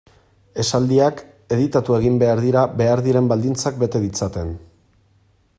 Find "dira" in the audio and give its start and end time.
2.47-2.65